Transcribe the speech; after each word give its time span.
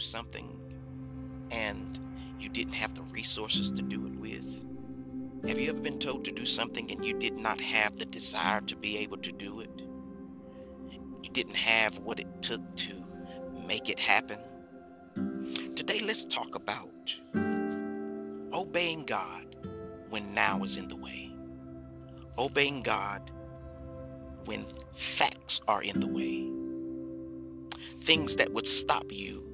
something 0.00 0.60
and 1.50 1.98
you 2.38 2.48
didn't 2.48 2.74
have 2.74 2.94
the 2.94 3.02
resources 3.02 3.70
to 3.72 3.82
do 3.82 4.06
it 4.06 4.16
with? 4.16 4.46
Have 5.46 5.58
you 5.58 5.70
ever 5.70 5.80
been 5.80 5.98
told 5.98 6.24
to 6.24 6.32
do 6.32 6.44
something 6.44 6.90
and 6.90 7.04
you 7.04 7.14
did 7.14 7.38
not 7.38 7.60
have 7.60 7.98
the 7.98 8.04
desire 8.04 8.60
to 8.62 8.76
be 8.76 8.98
able 8.98 9.18
to 9.18 9.32
do 9.32 9.60
it? 9.60 9.82
You 11.22 11.30
didn't 11.30 11.56
have 11.56 11.98
what 11.98 12.20
it 12.20 12.42
took 12.42 12.76
to 12.76 13.04
make 13.66 13.88
it 13.88 13.98
happen? 13.98 14.38
Today, 15.76 16.00
let's 16.00 16.24
talk 16.24 16.54
about 16.54 17.14
obeying 18.52 19.04
God 19.04 19.56
when 20.08 20.34
now 20.34 20.62
is 20.64 20.76
in 20.76 20.88
the 20.88 20.96
way. 20.96 21.32
Obeying 22.38 22.82
God 22.82 23.30
when 24.44 24.66
facts 24.92 25.60
are 25.68 25.82
in 25.82 26.00
the 26.00 26.08
way. 26.08 26.48
Things 28.02 28.36
that 28.36 28.52
would 28.52 28.66
stop 28.66 29.06
you 29.10 29.49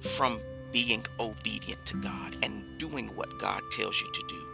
from 0.00 0.40
being 0.72 1.04
obedient 1.18 1.84
to 1.86 1.96
God 1.96 2.36
and 2.42 2.78
doing 2.78 3.08
what 3.16 3.38
God 3.38 3.62
tells 3.70 4.00
you 4.00 4.08
to 4.12 4.22
do. 4.28 4.46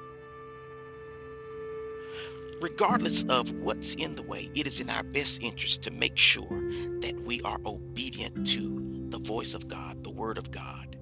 Regardless 2.61 3.25
of 3.25 3.51
what's 3.53 3.95
in 3.95 4.15
the 4.15 4.23
way, 4.23 4.51
it 4.55 4.67
is 4.67 4.81
in 4.81 4.89
our 4.89 5.03
best 5.03 5.43
interest 5.43 5.83
to 5.83 5.91
make 5.91 6.17
sure 6.17 6.71
that 7.01 7.21
we 7.25 7.43
are 7.43 7.59
obedient 7.67 8.47
to 8.49 9.09
the 9.11 9.19
voice 9.19 9.55
of 9.55 9.69
God, 9.69 10.03
the 10.03 10.11
Word 10.11 10.39
of 10.39 10.51
God, 10.51 10.97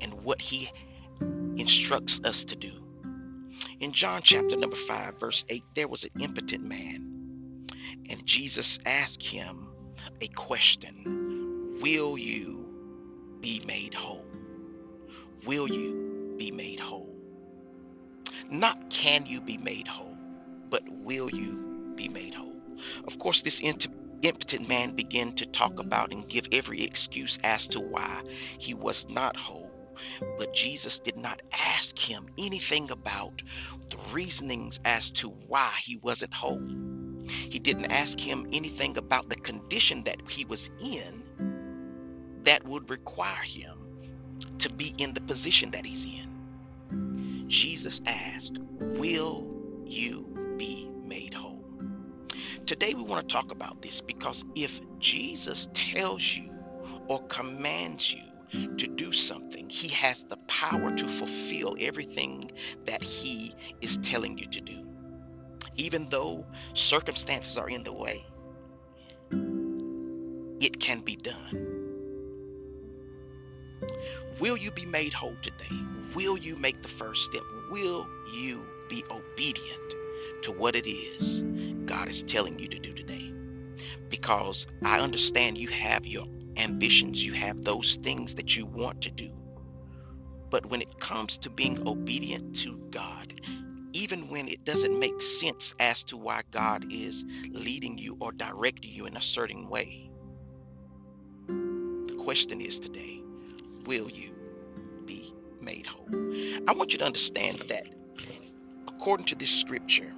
and 0.00 0.22
what 0.22 0.42
He 0.42 0.70
instructs 1.56 2.20
us 2.24 2.44
to 2.44 2.56
do. 2.56 2.72
In 3.80 3.92
John 3.92 4.20
chapter 4.22 4.56
number 4.56 4.76
5, 4.76 5.18
verse 5.18 5.44
8, 5.48 5.64
there 5.74 5.88
was 5.88 6.04
an 6.04 6.20
impotent 6.20 6.64
man, 6.64 7.66
and 8.10 8.26
Jesus 8.26 8.78
asked 8.84 9.22
him 9.22 9.68
a 10.20 10.26
question 10.28 11.78
Will 11.80 12.18
you 12.18 12.63
be 13.44 13.60
made 13.66 13.92
whole? 13.92 14.24
Will 15.44 15.68
you 15.68 16.34
be 16.38 16.50
made 16.50 16.80
whole? 16.80 17.14
Not 18.48 18.88
can 18.88 19.26
you 19.26 19.42
be 19.42 19.58
made 19.58 19.86
whole, 19.86 20.16
but 20.70 20.82
will 20.88 21.28
you 21.28 21.92
be 21.94 22.08
made 22.08 22.32
whole? 22.32 22.58
Of 23.06 23.18
course, 23.18 23.42
this 23.42 23.60
impotent 23.60 24.66
man 24.66 24.94
began 24.94 25.34
to 25.34 25.44
talk 25.44 25.78
about 25.78 26.10
and 26.10 26.26
give 26.26 26.46
every 26.52 26.84
excuse 26.84 27.38
as 27.44 27.66
to 27.68 27.80
why 27.80 28.22
he 28.58 28.72
was 28.72 29.10
not 29.10 29.36
whole. 29.36 29.70
But 30.38 30.54
Jesus 30.54 31.00
did 31.00 31.18
not 31.18 31.42
ask 31.52 31.98
him 31.98 32.26
anything 32.38 32.90
about 32.90 33.42
the 33.90 33.98
reasonings 34.14 34.80
as 34.86 35.10
to 35.20 35.28
why 35.28 35.70
he 35.82 35.96
wasn't 35.96 36.32
whole. 36.32 36.66
He 37.28 37.58
didn't 37.58 37.92
ask 37.92 38.18
him 38.18 38.46
anything 38.54 38.96
about 38.96 39.28
the 39.28 39.36
condition 39.36 40.04
that 40.04 40.30
he 40.30 40.46
was 40.46 40.70
in 40.80 41.53
that 42.44 42.66
would 42.66 42.90
require 42.90 43.42
him 43.42 43.78
to 44.58 44.72
be 44.72 44.94
in 44.98 45.14
the 45.14 45.20
position 45.20 45.72
that 45.72 45.84
he's 45.84 46.06
in. 46.06 47.46
Jesus 47.48 48.00
asked, 48.06 48.58
Will 48.80 49.46
you 49.84 50.26
be 50.56 50.88
made 51.04 51.34
whole? 51.34 51.64
Today 52.66 52.94
we 52.94 53.02
want 53.02 53.28
to 53.28 53.32
talk 53.32 53.52
about 53.52 53.82
this 53.82 54.00
because 54.00 54.44
if 54.54 54.80
Jesus 54.98 55.68
tells 55.74 56.24
you 56.24 56.50
or 57.08 57.22
commands 57.26 58.12
you 58.12 58.22
to 58.76 58.86
do 58.86 59.12
something, 59.12 59.68
He 59.68 59.88
has 59.88 60.24
the 60.24 60.36
power 60.48 60.94
to 60.94 61.08
fulfill 61.08 61.76
everything 61.78 62.50
that 62.86 63.02
He 63.02 63.54
is 63.80 63.98
telling 63.98 64.38
you 64.38 64.46
to 64.46 64.60
do. 64.60 64.86
Even 65.76 66.08
though 66.08 66.46
circumstances 66.72 67.58
are 67.58 67.68
in 67.68 67.82
the 67.82 67.92
way, 67.92 68.24
it 70.60 70.78
can 70.80 71.00
be 71.00 71.16
done. 71.16 71.83
Will 74.40 74.56
you 74.56 74.72
be 74.72 74.84
made 74.84 75.12
whole 75.12 75.36
today? 75.42 75.80
Will 76.14 76.36
you 76.36 76.56
make 76.56 76.82
the 76.82 76.88
first 76.88 77.22
step? 77.22 77.42
Will 77.70 78.06
you 78.32 78.66
be 78.88 79.04
obedient 79.10 79.94
to 80.42 80.52
what 80.52 80.74
it 80.74 80.88
is 80.88 81.44
God 81.84 82.08
is 82.08 82.24
telling 82.24 82.58
you 82.58 82.68
to 82.68 82.78
do 82.78 82.92
today? 82.92 83.32
Because 84.08 84.66
I 84.84 85.00
understand 85.00 85.56
you 85.56 85.68
have 85.68 86.06
your 86.06 86.26
ambitions, 86.56 87.24
you 87.24 87.32
have 87.32 87.62
those 87.62 87.96
things 87.96 88.34
that 88.36 88.56
you 88.56 88.66
want 88.66 89.02
to 89.02 89.10
do. 89.10 89.30
But 90.50 90.66
when 90.66 90.82
it 90.82 90.98
comes 90.98 91.38
to 91.38 91.50
being 91.50 91.86
obedient 91.86 92.56
to 92.56 92.76
God, 92.90 93.40
even 93.92 94.28
when 94.28 94.48
it 94.48 94.64
doesn't 94.64 94.98
make 94.98 95.22
sense 95.22 95.74
as 95.78 96.02
to 96.04 96.16
why 96.16 96.42
God 96.50 96.92
is 96.92 97.24
leading 97.50 97.98
you 97.98 98.16
or 98.20 98.32
directing 98.32 98.92
you 98.92 99.06
in 99.06 99.16
a 99.16 99.22
certain 99.22 99.68
way, 99.68 100.10
the 101.46 102.16
question 102.18 102.60
is 102.60 102.80
today 102.80 103.23
will 103.86 104.10
you 104.10 104.34
be 105.04 105.32
made 105.60 105.86
whole? 105.86 106.08
I 106.66 106.72
want 106.72 106.92
you 106.92 106.98
to 107.00 107.04
understand 107.04 107.64
that 107.68 107.86
according 108.88 109.26
to 109.26 109.34
this 109.34 109.50
scripture, 109.50 110.12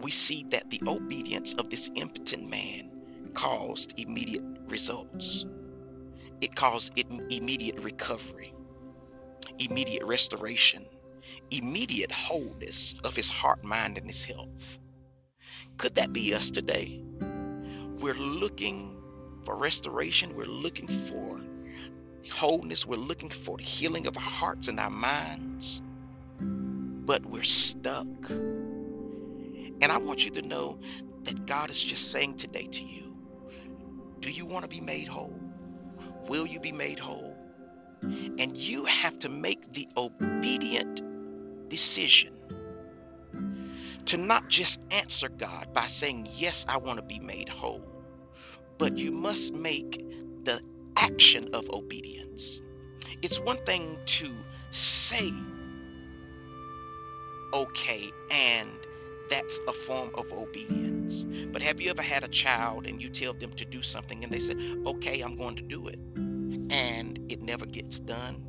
we 0.00 0.10
see 0.10 0.46
that 0.50 0.70
the 0.70 0.80
obedience 0.86 1.54
of 1.54 1.70
this 1.70 1.90
impotent 1.94 2.48
man 2.48 2.90
caused 3.34 3.98
immediate 3.98 4.42
results. 4.66 5.44
It 6.40 6.54
caused 6.54 6.98
immediate 7.30 7.80
recovery, 7.80 8.54
immediate 9.58 10.04
restoration, 10.04 10.86
immediate 11.50 12.10
wholeness 12.10 12.98
of 13.04 13.14
his 13.14 13.30
heart, 13.30 13.62
mind, 13.62 13.98
and 13.98 14.06
his 14.06 14.24
health. 14.24 14.78
Could 15.76 15.96
that 15.96 16.12
be 16.12 16.34
us 16.34 16.50
today? 16.50 17.02
We're 17.98 18.14
looking 18.14 18.96
for 19.44 19.56
restoration. 19.56 20.34
We're 20.34 20.46
looking 20.46 20.88
for 20.88 21.40
wholeness. 22.28 22.86
We're 22.86 22.96
looking 22.96 23.30
for 23.30 23.56
the 23.56 23.64
healing 23.64 24.06
of 24.06 24.16
our 24.16 24.22
hearts 24.22 24.68
and 24.68 24.78
our 24.78 24.90
minds. 24.90 25.80
But 26.40 27.24
we're 27.24 27.42
stuck. 27.42 28.06
And 28.30 29.84
I 29.84 29.98
want 29.98 30.24
you 30.24 30.32
to 30.32 30.42
know 30.42 30.78
that 31.24 31.46
God 31.46 31.70
is 31.70 31.82
just 31.82 32.10
saying 32.12 32.36
today 32.36 32.66
to 32.66 32.84
you 32.84 33.00
do 34.20 34.30
you 34.30 34.44
want 34.44 34.64
to 34.64 34.68
be 34.68 34.80
made 34.80 35.08
whole? 35.08 35.40
Will 36.28 36.46
you 36.46 36.60
be 36.60 36.72
made 36.72 36.98
whole? 36.98 37.36
And 38.02 38.56
you 38.56 38.84
have 38.84 39.18
to 39.20 39.28
make 39.28 39.72
the 39.72 39.88
obedient 39.96 41.02
decision 41.68 42.34
to 44.06 44.16
not 44.16 44.48
just 44.48 44.80
answer 44.90 45.28
God 45.28 45.72
by 45.72 45.86
saying, 45.86 46.28
Yes, 46.34 46.66
I 46.68 46.78
want 46.78 46.98
to 46.98 47.04
be 47.04 47.18
made 47.18 47.48
whole, 47.48 47.86
but 48.78 48.98
you 48.98 49.10
must 49.12 49.54
make 49.54 50.04
the 50.44 50.60
action 51.00 51.54
of 51.54 51.70
obedience. 51.70 52.60
It's 53.22 53.40
one 53.40 53.56
thing 53.64 53.98
to 54.04 54.32
say, 54.70 55.32
okay, 57.52 58.10
and 58.30 58.68
that's 59.28 59.60
a 59.66 59.72
form 59.72 60.10
of 60.14 60.32
obedience. 60.32 61.24
But 61.52 61.62
have 61.62 61.80
you 61.80 61.90
ever 61.90 62.02
had 62.02 62.24
a 62.24 62.28
child 62.28 62.86
and 62.86 63.00
you 63.02 63.08
tell 63.08 63.32
them 63.32 63.50
to 63.52 63.64
do 63.64 63.82
something 63.82 64.22
and 64.24 64.32
they 64.32 64.38
said, 64.38 64.58
okay, 64.86 65.20
I'm 65.20 65.36
going 65.36 65.56
to 65.56 65.62
do 65.62 65.88
it, 65.88 65.98
and 66.16 67.18
it 67.28 67.42
never 67.42 67.66
gets 67.66 67.98
done? 67.98 68.46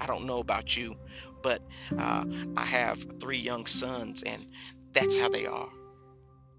I 0.00 0.06
don't 0.06 0.26
know 0.26 0.38
about 0.38 0.76
you, 0.76 0.96
but 1.42 1.62
uh, 1.96 2.24
I 2.56 2.64
have 2.64 3.04
three 3.20 3.38
young 3.38 3.66
sons, 3.66 4.22
and 4.22 4.40
that's 4.92 5.18
how 5.18 5.28
they 5.28 5.46
are. 5.46 5.68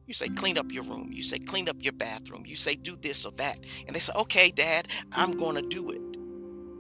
You 0.10 0.16
say, 0.16 0.28
clean 0.28 0.58
up 0.58 0.72
your 0.72 0.82
room. 0.86 1.12
You 1.14 1.22
say, 1.22 1.38
clean 1.38 1.70
up 1.70 1.76
your 1.82 1.94
bathroom. 1.94 2.44
You 2.48 2.56
say, 2.56 2.74
do 2.74 2.96
this 2.96 3.28
or 3.28 3.32
that. 3.34 3.60
And 3.86 3.96
they 3.96 4.00
say, 4.00 4.12
okay, 4.16 4.50
dad, 4.50 4.88
I'm 5.12 5.38
going 5.38 5.54
to 5.54 5.62
do 5.62 5.92
it. 5.92 6.02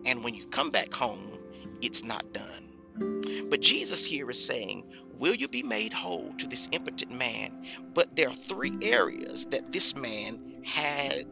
And 0.10 0.24
when 0.24 0.34
you 0.34 0.48
come 0.48 0.72
back 0.72 0.92
home, 0.92 1.38
it's 1.80 2.04
not 2.04 2.34
done. 2.34 3.46
But 3.52 3.62
Jesus 3.62 4.04
here 4.04 4.28
is 4.32 4.44
saying, 4.44 4.84
Will 5.14 5.36
you 5.36 5.48
be 5.48 5.62
made 5.62 5.94
whole 5.94 6.34
to 6.40 6.48
this 6.48 6.70
impotent 6.72 7.12
man? 7.12 7.68
But 7.94 8.16
there 8.16 8.30
are 8.30 8.36
three 8.36 8.76
areas 8.82 9.46
that 9.48 9.72
this 9.72 9.96
man 9.96 10.64
had 10.66 11.26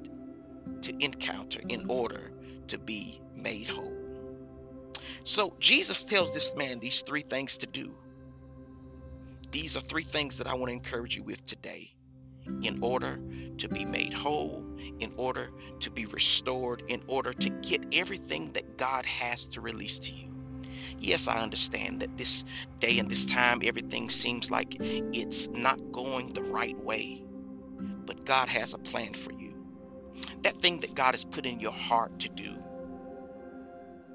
to 0.84 1.04
encounter 1.04 1.62
in 1.68 1.90
order 1.90 2.32
to 2.68 2.78
be 2.78 3.20
made 3.36 3.68
whole. 3.68 3.94
So 5.24 5.56
Jesus 5.60 6.04
tells 6.04 6.32
this 6.32 6.56
man 6.56 6.80
these 6.80 7.02
three 7.02 7.22
things 7.22 7.58
to 7.60 7.68
do. 7.68 7.96
These 9.52 9.78
are 9.78 9.82
three 9.82 10.04
things 10.04 10.38
that 10.38 10.48
I 10.48 10.54
want 10.56 10.70
to 10.70 10.74
encourage 10.74 11.16
you 11.16 11.24
with 11.24 11.44
today 11.46 11.94
in 12.64 12.80
order 12.82 13.20
to 13.58 13.70
be 13.70 13.86
made 13.86 14.14
whole, 14.14 14.64
in 15.00 15.12
order 15.18 15.50
to 15.80 15.92
be 15.92 16.06
restored, 16.06 16.84
in 16.88 17.02
order 17.08 17.34
to 17.34 17.50
get 17.50 17.86
everything 17.92 18.52
that 18.54 18.78
God 18.78 19.06
has 19.06 19.46
to 19.50 19.62
release 19.62 20.00
to 20.00 20.14
you. 20.14 20.28
Yes, 21.00 21.28
I 21.28 21.42
understand 21.42 22.02
that 22.02 22.18
this 22.18 22.44
day 22.80 23.00
and 23.00 23.10
this 23.10 23.26
time 23.26 23.62
everything 23.64 24.10
seems 24.10 24.50
like 24.50 24.76
it's 24.80 25.48
not 25.50 25.92
going 25.92 26.34
the 26.34 26.44
right 26.44 26.78
way. 26.78 27.24
But 28.06 28.26
God 28.26 28.50
has 28.50 28.74
a 28.74 28.78
plan 28.78 29.14
for 29.14 29.32
you. 29.34 29.54
That 30.42 30.60
thing 30.60 30.80
that 30.80 30.96
God 30.96 31.14
has 31.14 31.26
put 31.26 31.46
in 31.46 31.60
your 31.60 31.74
heart 31.74 32.20
to 32.20 32.30
do, 32.30 32.58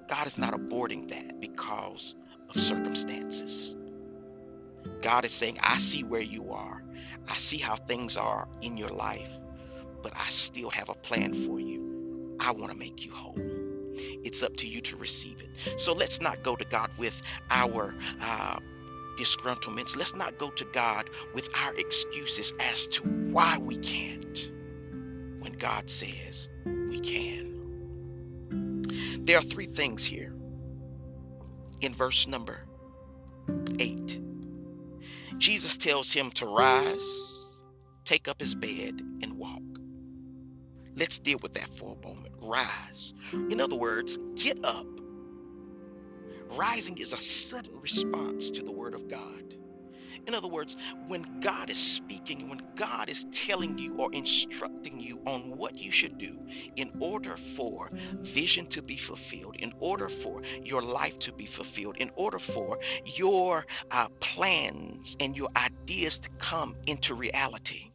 God 0.08 0.26
is 0.26 0.38
not 0.38 0.54
aborting 0.54 1.10
that 1.10 1.40
because 1.40 2.16
of 2.48 2.60
circumstances. 2.60 3.76
God 5.02 5.24
is 5.24 5.32
saying, 5.32 5.58
I 5.60 5.78
see 5.78 6.02
where 6.02 6.22
you 6.22 6.52
are. 6.52 6.82
I 7.28 7.36
see 7.36 7.58
how 7.58 7.76
things 7.76 8.16
are 8.16 8.48
in 8.60 8.76
your 8.76 8.90
life, 8.90 9.38
but 10.02 10.12
I 10.16 10.28
still 10.28 10.70
have 10.70 10.88
a 10.88 10.94
plan 10.94 11.34
for 11.34 11.60
you. 11.60 12.36
I 12.40 12.52
want 12.52 12.72
to 12.72 12.78
make 12.78 13.04
you 13.04 13.12
whole. 13.12 13.36
It's 14.24 14.42
up 14.42 14.56
to 14.58 14.66
you 14.66 14.80
to 14.82 14.96
receive 14.96 15.42
it. 15.42 15.80
So 15.80 15.92
let's 15.92 16.20
not 16.20 16.42
go 16.42 16.56
to 16.56 16.64
God 16.64 16.90
with 16.98 17.20
our 17.50 17.94
uh, 18.20 18.58
disgruntlements. 19.16 19.96
Let's 19.96 20.14
not 20.14 20.38
go 20.38 20.50
to 20.50 20.64
God 20.64 21.08
with 21.34 21.48
our 21.56 21.74
excuses 21.76 22.52
as 22.58 22.86
to 22.88 23.02
why 23.02 23.58
we 23.58 23.76
can't 23.76 24.50
when 25.38 25.52
God 25.52 25.90
says 25.90 26.48
we 26.64 27.00
can. 27.00 28.82
There 29.24 29.38
are 29.38 29.42
three 29.42 29.66
things 29.66 30.04
here 30.04 30.34
in 31.80 31.92
verse 31.92 32.26
number 32.26 32.64
8. 32.66 32.71
Jesus 35.42 35.76
tells 35.76 36.12
him 36.12 36.30
to 36.30 36.46
rise, 36.46 37.64
take 38.04 38.28
up 38.28 38.38
his 38.38 38.54
bed, 38.54 39.02
and 39.22 39.32
walk. 39.36 39.60
Let's 40.94 41.18
deal 41.18 41.38
with 41.42 41.54
that 41.54 41.68
for 41.74 41.96
a 42.00 42.06
moment. 42.06 42.32
Rise. 42.40 43.12
In 43.32 43.60
other 43.60 43.74
words, 43.74 44.20
get 44.36 44.64
up. 44.64 44.86
Rising 46.52 46.96
is 46.98 47.12
a 47.12 47.16
sudden 47.16 47.80
response 47.80 48.50
to 48.52 48.62
the 48.62 48.70
word 48.70 48.94
of 48.94 49.08
God. 49.08 49.56
In 50.26 50.34
other 50.34 50.48
words, 50.48 50.76
when 51.08 51.40
God 51.40 51.68
is 51.70 51.78
speaking, 51.78 52.48
when 52.48 52.60
God 52.76 53.08
is 53.08 53.24
telling 53.32 53.78
you 53.78 53.96
or 53.96 54.12
instructing 54.12 55.00
you 55.00 55.20
on 55.26 55.56
what 55.56 55.76
you 55.76 55.90
should 55.90 56.18
do 56.18 56.38
in 56.76 56.92
order 57.00 57.36
for 57.36 57.90
vision 58.20 58.66
to 58.66 58.82
be 58.82 58.96
fulfilled, 58.96 59.56
in 59.58 59.72
order 59.80 60.08
for 60.08 60.42
your 60.62 60.80
life 60.82 61.18
to 61.20 61.32
be 61.32 61.46
fulfilled, 61.46 61.96
in 61.98 62.10
order 62.14 62.38
for 62.38 62.78
your 63.04 63.66
uh, 63.90 64.08
plans 64.20 65.16
and 65.18 65.36
your 65.36 65.48
ideas 65.56 66.20
to 66.20 66.30
come 66.38 66.76
into 66.86 67.14
reality, 67.14 67.90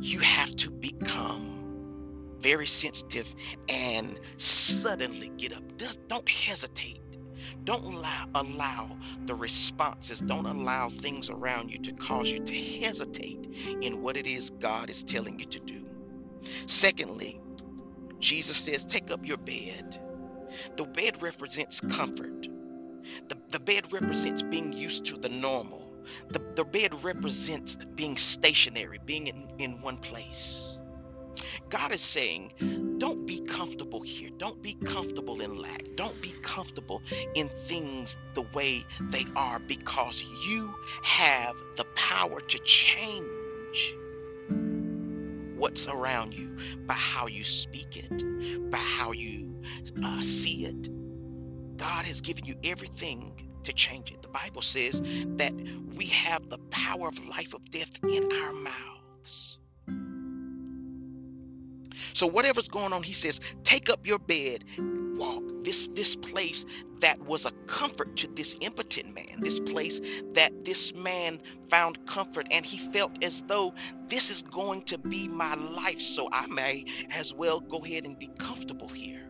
you 0.00 0.18
have 0.20 0.54
to 0.56 0.70
become 0.70 2.36
very 2.38 2.66
sensitive 2.66 3.34
and 3.70 4.20
suddenly 4.36 5.30
get 5.38 5.56
up. 5.56 5.78
Just 5.78 6.06
don't 6.08 6.28
hesitate. 6.28 7.00
Don't 7.64 7.84
allow, 7.84 8.26
allow 8.34 8.96
the 9.24 9.34
responses, 9.34 10.20
don't 10.20 10.46
allow 10.46 10.90
things 10.90 11.30
around 11.30 11.70
you 11.70 11.78
to 11.78 11.92
cause 11.92 12.30
you 12.30 12.40
to 12.40 12.54
hesitate 12.54 13.48
in 13.80 14.02
what 14.02 14.16
it 14.16 14.26
is 14.26 14.50
God 14.50 14.90
is 14.90 15.02
telling 15.02 15.38
you 15.38 15.46
to 15.46 15.60
do. 15.60 15.86
Secondly, 16.66 17.40
Jesus 18.18 18.56
says, 18.58 18.84
Take 18.84 19.10
up 19.10 19.26
your 19.26 19.38
bed. 19.38 19.98
The 20.76 20.84
bed 20.84 21.22
represents 21.22 21.80
comfort, 21.80 22.48
the, 23.28 23.36
the 23.50 23.60
bed 23.60 23.92
represents 23.92 24.42
being 24.42 24.72
used 24.72 25.06
to 25.06 25.16
the 25.16 25.28
normal. 25.28 25.92
The, 26.28 26.40
the 26.54 26.64
bed 26.64 27.02
represents 27.02 27.76
being 27.76 28.16
stationary, 28.16 29.00
being 29.04 29.26
in, 29.26 29.48
in 29.58 29.80
one 29.80 29.96
place. 29.96 30.78
God 31.70 31.92
is 31.92 32.02
saying, 32.02 32.93
don't 33.04 33.26
be 33.26 33.40
comfortable 33.40 34.00
here. 34.00 34.30
Don't 34.38 34.62
be 34.62 34.72
comfortable 34.72 35.42
in 35.42 35.58
lack. 35.58 35.82
Don't 35.94 36.18
be 36.22 36.32
comfortable 36.40 37.02
in 37.34 37.50
things 37.50 38.16
the 38.32 38.40
way 38.54 38.82
they 39.10 39.26
are 39.36 39.58
because 39.58 40.24
you 40.46 40.74
have 41.02 41.54
the 41.76 41.84
power 41.96 42.40
to 42.40 42.58
change 42.60 43.94
what's 45.54 45.86
around 45.86 46.32
you 46.32 46.56
by 46.86 46.94
how 46.94 47.26
you 47.26 47.44
speak 47.44 47.94
it, 47.98 48.70
by 48.70 48.78
how 48.78 49.12
you 49.12 49.54
uh, 50.02 50.22
see 50.22 50.64
it. 50.64 50.88
God 51.76 52.06
has 52.06 52.22
given 52.22 52.46
you 52.46 52.54
everything 52.64 53.50
to 53.64 53.74
change 53.74 54.12
it. 54.12 54.22
The 54.22 54.28
Bible 54.28 54.62
says 54.62 55.02
that 55.36 55.52
we 55.94 56.06
have 56.06 56.48
the 56.48 56.58
power 56.70 57.08
of 57.08 57.28
life 57.28 57.52
of 57.52 57.70
death 57.70 58.02
in 58.02 58.32
our 58.32 58.52
mouths. 58.54 59.58
So 62.14 62.26
whatever's 62.26 62.68
going 62.68 62.92
on, 62.92 63.02
he 63.02 63.12
says, 63.12 63.40
take 63.64 63.90
up 63.90 64.06
your 64.06 64.18
bed, 64.18 64.64
walk. 64.78 65.42
This 65.64 65.88
this 65.94 66.14
place 66.14 66.66
that 67.00 67.20
was 67.20 67.46
a 67.46 67.50
comfort 67.66 68.16
to 68.16 68.28
this 68.28 68.54
impotent 68.60 69.14
man, 69.14 69.40
this 69.40 69.60
place 69.60 70.00
that 70.34 70.62
this 70.62 70.94
man 70.94 71.38
found 71.70 72.06
comfort, 72.06 72.48
and 72.50 72.66
he 72.66 72.76
felt 72.76 73.24
as 73.24 73.40
though 73.42 73.72
this 74.08 74.30
is 74.30 74.42
going 74.42 74.82
to 74.82 74.98
be 74.98 75.26
my 75.26 75.54
life, 75.54 76.00
so 76.00 76.28
I 76.30 76.46
may 76.48 76.84
as 77.10 77.32
well 77.32 77.60
go 77.60 77.78
ahead 77.78 78.04
and 78.04 78.18
be 78.18 78.28
comfortable 78.38 78.88
here. 78.88 79.22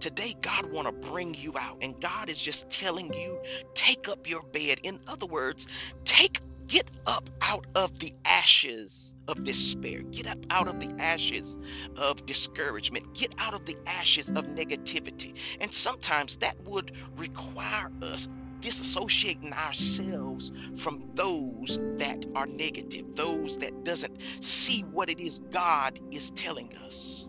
Today, 0.00 0.34
God 0.40 0.72
want 0.72 0.86
to 0.86 1.10
bring 1.10 1.34
you 1.34 1.52
out, 1.60 1.78
and 1.82 2.00
God 2.00 2.30
is 2.30 2.40
just 2.40 2.70
telling 2.70 3.12
you, 3.12 3.38
take 3.74 4.08
up 4.08 4.30
your 4.30 4.42
bed. 4.42 4.78
In 4.82 4.98
other 5.06 5.26
words, 5.26 5.66
take 6.06 6.40
Get 6.70 6.88
up 7.04 7.28
out 7.40 7.66
of 7.74 7.98
the 7.98 8.12
ashes 8.24 9.12
of 9.26 9.42
despair. 9.42 10.02
Get 10.02 10.28
up 10.28 10.38
out 10.50 10.68
of 10.68 10.78
the 10.78 11.02
ashes 11.02 11.58
of 11.96 12.24
discouragement. 12.26 13.12
Get 13.12 13.34
out 13.38 13.54
of 13.54 13.64
the 13.64 13.76
ashes 13.86 14.30
of 14.30 14.46
negativity. 14.46 15.34
And 15.60 15.74
sometimes 15.74 16.36
that 16.36 16.54
would 16.64 16.92
require 17.16 17.90
us 18.02 18.28
disassociating 18.60 19.52
ourselves 19.52 20.52
from 20.76 21.10
those 21.14 21.80
that 21.96 22.26
are 22.36 22.46
negative, 22.46 23.16
those 23.16 23.56
that 23.58 23.84
doesn't 23.84 24.18
see 24.38 24.82
what 24.82 25.10
it 25.10 25.18
is 25.18 25.40
God 25.40 25.98
is 26.12 26.30
telling 26.30 26.76
us. 26.84 27.26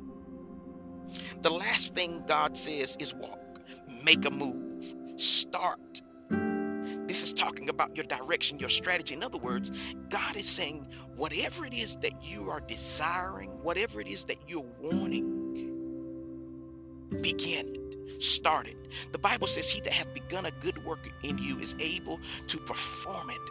The 1.41 1.49
last 1.49 1.95
thing 1.95 2.25
God 2.27 2.57
says 2.57 2.95
is 2.99 3.11
walk, 3.15 3.39
make 4.05 4.23
a 4.25 4.31
move, 4.31 4.93
start 5.17 6.01
this 7.11 7.23
is 7.23 7.33
talking 7.33 7.67
about 7.69 7.97
your 7.97 8.05
direction, 8.05 8.57
your 8.57 8.69
strategy. 8.69 9.13
In 9.13 9.21
other 9.21 9.37
words, 9.37 9.69
God 10.09 10.37
is 10.37 10.47
saying, 10.47 10.87
whatever 11.17 11.65
it 11.65 11.73
is 11.73 11.97
that 11.97 12.23
you 12.23 12.51
are 12.51 12.61
desiring, 12.61 13.49
whatever 13.63 13.99
it 13.99 14.07
is 14.07 14.23
that 14.25 14.37
you're 14.47 14.71
wanting, 14.81 15.49
begin 17.21 17.67
it, 17.75 18.23
start 18.23 18.67
it. 18.67 18.77
The 19.11 19.19
Bible 19.19 19.47
says, 19.47 19.69
He 19.69 19.81
that 19.81 19.91
hath 19.91 20.13
begun 20.13 20.45
a 20.45 20.51
good 20.51 20.85
work 20.85 21.05
in 21.21 21.37
you 21.37 21.59
is 21.59 21.75
able 21.81 22.21
to 22.47 22.57
perform 22.59 23.29
it 23.29 23.41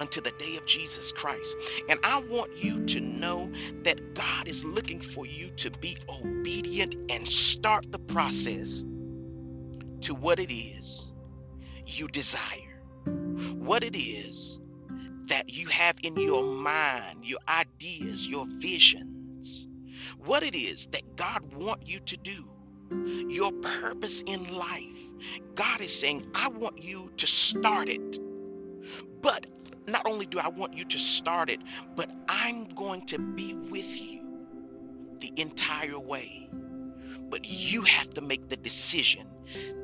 until 0.00 0.22
the 0.22 0.30
day 0.30 0.56
of 0.56 0.64
Jesus 0.64 1.10
Christ. 1.10 1.56
And 1.88 1.98
I 2.04 2.22
want 2.30 2.62
you 2.62 2.84
to 2.84 3.00
know 3.00 3.50
that 3.82 4.14
God 4.14 4.46
is 4.46 4.64
looking 4.64 5.00
for 5.00 5.26
you 5.26 5.50
to 5.56 5.72
be 5.72 5.96
obedient 6.24 6.94
and 7.10 7.26
start 7.26 7.90
the 7.90 7.98
process 7.98 8.84
to 10.02 10.14
what 10.14 10.38
it 10.38 10.54
is 10.54 11.12
you 11.86 12.06
desire 12.06 12.73
what 13.64 13.82
it 13.82 13.96
is 13.96 14.60
that 15.28 15.48
you 15.48 15.66
have 15.68 15.96
in 16.02 16.16
your 16.16 16.42
mind, 16.42 17.24
your 17.24 17.38
ideas, 17.48 18.28
your 18.28 18.44
visions, 18.46 19.66
what 20.18 20.42
it 20.42 20.54
is 20.54 20.86
that 20.86 21.16
God 21.16 21.54
wants 21.54 21.90
you 21.90 22.00
to 22.00 22.16
do, 22.18 22.44
your 23.28 23.52
purpose 23.52 24.22
in 24.22 24.54
life. 24.54 24.98
God 25.54 25.80
is 25.80 25.98
saying, 25.98 26.26
I 26.34 26.50
want 26.50 26.82
you 26.82 27.10
to 27.16 27.26
start 27.26 27.88
it. 27.88 28.18
But 29.22 29.46
not 29.88 30.06
only 30.06 30.26
do 30.26 30.38
I 30.38 30.48
want 30.48 30.76
you 30.76 30.84
to 30.84 30.98
start 30.98 31.48
it, 31.48 31.60
but 31.96 32.10
I'm 32.28 32.64
going 32.64 33.06
to 33.06 33.18
be 33.18 33.54
with 33.54 34.00
you 34.00 34.20
the 35.20 35.32
entire 35.36 35.98
way. 35.98 36.50
But 37.30 37.48
you 37.48 37.82
have 37.82 38.10
to 38.10 38.20
make 38.20 38.48
the 38.48 38.56
decision 38.56 39.26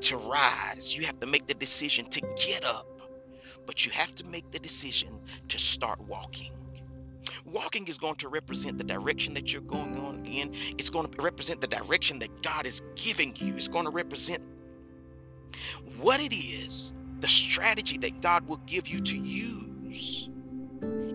to 0.02 0.18
rise. 0.18 0.94
You 0.94 1.06
have 1.06 1.18
to 1.20 1.26
make 1.26 1.46
the 1.46 1.54
decision 1.54 2.04
to 2.10 2.20
get 2.20 2.64
up 2.64 2.86
but 3.66 3.84
you 3.84 3.92
have 3.92 4.14
to 4.16 4.26
make 4.26 4.50
the 4.50 4.58
decision 4.58 5.08
to 5.48 5.58
start 5.58 6.00
walking. 6.00 6.52
Walking 7.44 7.86
is 7.88 7.98
going 7.98 8.16
to 8.16 8.28
represent 8.28 8.78
the 8.78 8.84
direction 8.84 9.34
that 9.34 9.52
you're 9.52 9.62
going 9.62 9.98
on 9.98 10.26
in. 10.26 10.52
It's 10.78 10.90
going 10.90 11.10
to 11.10 11.22
represent 11.22 11.60
the 11.60 11.66
direction 11.66 12.20
that 12.20 12.42
God 12.42 12.66
is 12.66 12.82
giving 12.96 13.34
you. 13.36 13.56
It's 13.56 13.68
going 13.68 13.84
to 13.84 13.90
represent 13.90 14.44
what 15.98 16.20
it 16.20 16.34
is, 16.34 16.94
the 17.20 17.28
strategy 17.28 17.98
that 17.98 18.20
God 18.20 18.46
will 18.46 18.60
give 18.66 18.88
you 18.88 19.00
to 19.00 19.16
use 19.16 20.28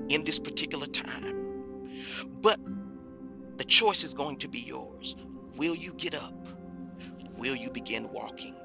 in 0.09 0.23
this 0.23 0.39
particular 0.39 0.85
time. 0.85 1.95
But 2.41 2.59
the 3.57 3.63
choice 3.63 4.03
is 4.03 4.13
going 4.13 4.37
to 4.37 4.47
be 4.47 4.59
yours. 4.59 5.15
Will 5.55 5.75
you 5.75 5.93
get 5.93 6.15
up? 6.15 6.33
Will 7.37 7.55
you 7.55 7.69
begin 7.69 8.11
walking? 8.11 8.55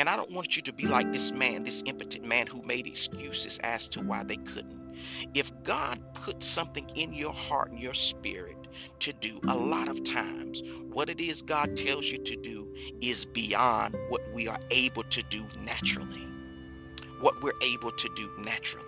And 0.00 0.08
I 0.08 0.16
don't 0.16 0.30
want 0.30 0.56
you 0.56 0.62
to 0.62 0.72
be 0.72 0.86
like 0.86 1.12
this 1.12 1.30
man, 1.30 1.62
this 1.62 1.82
impotent 1.84 2.24
man 2.24 2.46
who 2.46 2.62
made 2.62 2.86
excuses 2.86 3.58
as 3.58 3.86
to 3.88 4.00
why 4.00 4.24
they 4.24 4.38
couldn't. 4.38 4.96
If 5.34 5.52
God 5.62 6.00
put 6.14 6.42
something 6.42 6.88
in 6.94 7.12
your 7.12 7.34
heart 7.34 7.70
and 7.70 7.78
your 7.78 7.92
spirit 7.92 8.56
to 9.00 9.12
do, 9.12 9.38
a 9.46 9.54
lot 9.54 9.88
of 9.88 10.02
times 10.02 10.62
what 10.90 11.10
it 11.10 11.20
is 11.20 11.42
God 11.42 11.76
tells 11.76 12.06
you 12.06 12.16
to 12.16 12.36
do 12.36 12.74
is 13.02 13.26
beyond 13.26 13.94
what 14.08 14.22
we 14.32 14.48
are 14.48 14.58
able 14.70 15.02
to 15.02 15.22
do 15.24 15.44
naturally. 15.66 16.26
What 17.20 17.42
we're 17.42 17.60
able 17.60 17.90
to 17.92 18.08
do 18.16 18.30
naturally. 18.38 18.86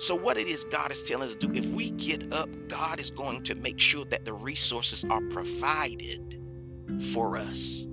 So, 0.00 0.16
what 0.16 0.36
it 0.36 0.48
is 0.48 0.64
God 0.64 0.90
is 0.90 1.04
telling 1.04 1.28
us 1.28 1.36
to 1.36 1.46
do, 1.46 1.54
if 1.54 1.68
we 1.68 1.90
get 1.90 2.32
up, 2.32 2.48
God 2.66 2.98
is 2.98 3.12
going 3.12 3.44
to 3.44 3.54
make 3.54 3.78
sure 3.78 4.04
that 4.06 4.24
the 4.24 4.32
resources 4.32 5.04
are 5.04 5.20
provided 5.30 6.36
for 7.12 7.36
us. 7.36 7.86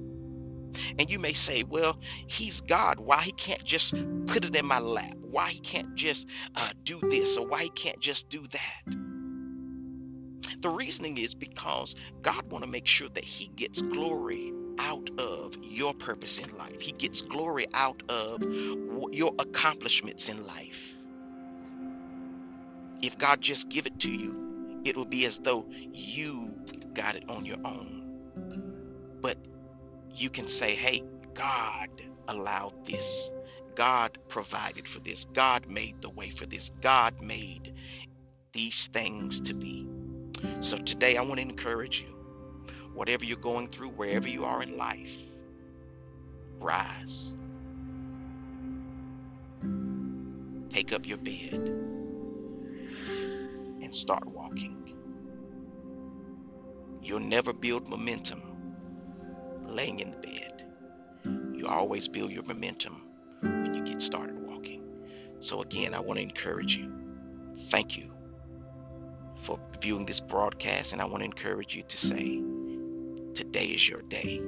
And 1.00 1.10
you 1.10 1.20
may 1.20 1.34
say, 1.34 1.64
well, 1.64 1.98
he's 2.28 2.62
God. 2.62 3.00
Why 3.00 3.22
he 3.22 3.32
can't 3.32 3.64
just 3.64 3.94
put 4.28 4.46
it 4.46 4.56
in 4.56 4.66
my 4.66 4.80
lap? 4.80 5.16
Why 5.22 5.50
he 5.50 5.60
can't 5.60 5.96
just 5.96 6.28
uh, 6.56 6.70
do 6.84 7.00
this 7.00 7.38
or 7.38 7.48
why 7.48 7.64
he 7.64 7.70
can't 7.70 8.00
just 8.00 8.30
do 8.30 8.44
that? 8.52 8.96
The 10.62 10.70
reasoning 10.70 11.18
is 11.18 11.36
because 11.36 11.96
God 12.22 12.50
want 12.50 12.64
to 12.64 12.70
make 12.70 12.88
sure 12.88 13.10
that 13.10 13.24
he 13.24 13.48
gets 13.48 13.82
glory 13.82 14.52
out 14.80 15.10
of 15.20 15.58
your 15.62 15.94
purpose 15.94 16.40
in 16.40 16.56
life. 16.58 16.82
He 16.82 16.92
gets 16.92 17.22
glory 17.22 17.68
out 17.74 18.02
of 18.10 18.42
your 19.12 19.34
accomplishments 19.40 20.30
in 20.30 20.46
life. 20.46 20.96
If 23.02 23.18
God 23.18 23.42
just 23.42 23.70
give 23.70 23.86
it 23.86 24.00
to 24.00 24.12
you, 24.12 24.82
it 24.84 24.96
will 24.96 25.06
be 25.06 25.26
as 25.26 25.38
though 25.38 25.68
you 25.94 26.54
got 26.94 27.16
it 27.16 27.30
on 27.30 27.46
your 27.46 27.58
own. 27.64 28.04
But 29.22 29.38
you 30.20 30.30
can 30.30 30.48
say, 30.48 30.76
"Hey, 30.76 31.04
God 31.34 31.90
allowed 32.28 32.86
this. 32.86 33.32
God 33.76 34.18
provided 34.28 34.88
for 34.88 35.00
this. 35.00 35.26
God 35.26 35.68
made 35.70 36.02
the 36.02 36.10
way 36.10 36.30
for 36.30 36.46
this. 36.46 36.72
God 36.82 37.22
made 37.22 37.74
these 38.52 38.88
things 38.88 39.40
to 39.42 39.54
be." 39.54 39.88
So 40.60 40.78
today 40.78 41.18
I 41.18 41.22
want 41.22 41.36
to 41.36 41.42
encourage 41.42 42.02
you 42.02 42.16
whatever 42.94 43.26
you're 43.26 43.38
going 43.38 43.68
through, 43.68 43.90
wherever 43.90 44.28
you 44.28 44.46
are 44.46 44.64
in 44.64 44.78
life, 44.78 45.16
rise. 46.60 47.38
Take 50.70 50.94
up 50.94 51.08
your 51.08 51.18
bed 51.18 51.70
and 53.82 53.96
start 53.96 54.26
walking. 54.26 54.96
You'll 57.02 57.20
never 57.20 57.54
build 57.54 57.88
momentum 57.88 58.57
laying 59.70 60.00
in 60.00 60.12
the 60.12 60.18
bed. 60.18 60.64
You 61.54 61.68
always 61.68 62.08
build 62.08 62.32
your 62.32 62.44
momentum 62.44 63.02
when 63.42 63.74
you 63.74 63.82
get 63.82 64.02
started 64.02 64.40
walking. 64.40 64.84
So, 65.40 65.62
again, 65.62 65.94
I 65.94 66.00
want 66.00 66.18
to 66.18 66.24
encourage 66.24 66.76
you. 66.76 66.92
Thank 67.70 67.98
you 67.98 68.14
for 69.40 69.60
viewing 69.82 70.06
this 70.06 70.20
broadcast, 70.20 70.94
and 70.94 71.02
I 71.02 71.06
want 71.06 71.20
to 71.20 71.26
encourage 71.26 71.76
you 71.76 71.84
to 71.84 71.98
say, 71.98 72.42
Today 73.34 73.68
is 73.68 73.88
your 73.88 74.02
day 74.02 74.42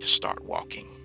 to 0.00 0.06
start 0.06 0.44
walking. 0.44 0.99